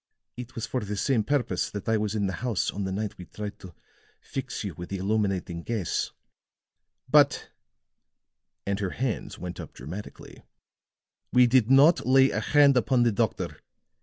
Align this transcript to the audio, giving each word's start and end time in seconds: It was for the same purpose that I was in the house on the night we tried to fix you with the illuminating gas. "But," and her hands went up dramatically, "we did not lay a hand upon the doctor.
It 0.35 0.55
was 0.55 0.65
for 0.65 0.79
the 0.83 0.97
same 0.97 1.23
purpose 1.23 1.69
that 1.69 1.87
I 1.87 1.95
was 1.95 2.15
in 2.15 2.25
the 2.25 2.33
house 2.41 2.71
on 2.71 2.85
the 2.85 2.91
night 2.91 3.19
we 3.19 3.25
tried 3.25 3.59
to 3.59 3.75
fix 4.19 4.63
you 4.63 4.73
with 4.73 4.89
the 4.89 4.97
illuminating 4.97 5.61
gas. 5.61 6.09
"But," 7.07 7.49
and 8.65 8.79
her 8.79 8.89
hands 8.97 9.37
went 9.37 9.59
up 9.59 9.73
dramatically, 9.73 10.41
"we 11.31 11.45
did 11.45 11.69
not 11.69 12.03
lay 12.07 12.31
a 12.31 12.39
hand 12.39 12.77
upon 12.77 13.03
the 13.03 13.11
doctor. 13.11 13.57